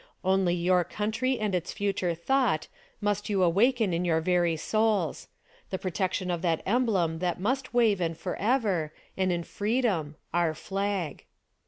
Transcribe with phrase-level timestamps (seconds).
[0.23, 2.67] Only your country and its future thought
[3.01, 5.27] must 3^ou awaken in your very souls;
[5.69, 10.55] the protection of that emblem that must wave and forever, and in free dom; our
[10.55, 11.25] flag.